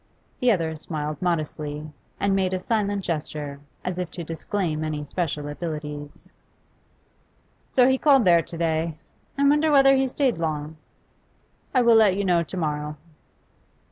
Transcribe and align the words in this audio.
The 0.39 0.51
other 0.51 0.75
smiled 0.77 1.21
modestly, 1.21 1.87
and 2.19 2.35
made 2.35 2.55
a 2.55 2.59
silent 2.59 3.03
gesture, 3.03 3.59
as 3.85 3.99
if 3.99 4.09
to 4.09 4.23
disclaim 4.23 4.83
any 4.83 5.05
special 5.05 5.47
abilities. 5.47 6.31
'So 7.69 7.87
he 7.87 7.99
called 7.99 8.25
there 8.25 8.41
to 8.41 8.57
day? 8.57 8.97
I 9.37 9.47
wonder 9.47 9.69
whether 9.69 9.95
he 9.95 10.07
stayed 10.07 10.39
long?' 10.39 10.77
'I 11.75 11.81
will 11.83 11.95
let 11.95 12.17
you 12.17 12.25
know 12.25 12.41
to 12.41 12.57
morrow. 12.57 12.97